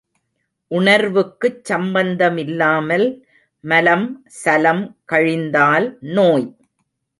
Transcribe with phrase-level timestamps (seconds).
[0.71, 3.05] உணர்வுக்குச் சம்பந்தமில்லாமல்
[3.63, 4.07] மலம்
[4.41, 6.47] சலம் கழிந்தால் நோய்.